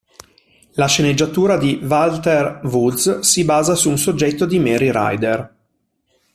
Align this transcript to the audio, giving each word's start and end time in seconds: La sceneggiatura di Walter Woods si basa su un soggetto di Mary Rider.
La 0.77 0.87
sceneggiatura 0.87 1.57
di 1.57 1.75
Walter 1.83 2.61
Woods 2.63 3.19
si 3.19 3.45
basa 3.45 3.75
su 3.75 3.87
un 3.87 3.99
soggetto 3.99 4.47
di 4.47 4.57
Mary 4.57 4.89
Rider. 4.91 5.55